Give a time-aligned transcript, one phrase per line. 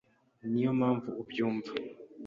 [0.49, 1.71] Niyo mpamvu ubyumva